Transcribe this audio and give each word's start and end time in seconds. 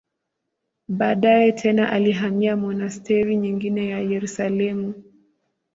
Baadaye 0.87 1.51
tena 1.51 1.89
alihamia 1.91 2.55
monasteri 2.57 3.35
nyingine 3.35 3.91
za 3.91 3.99
Yerusalemu. 3.99 5.03